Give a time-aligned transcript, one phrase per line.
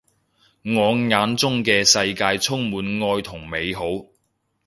[0.65, 3.83] 我眼中嘅世界充滿愛同美好